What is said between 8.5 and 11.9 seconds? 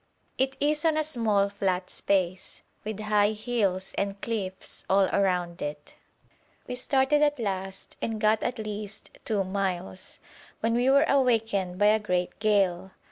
least two miles, when we were awakened by